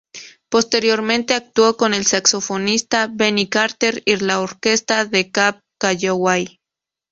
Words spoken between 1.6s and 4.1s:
con el saxofonista Benny Carter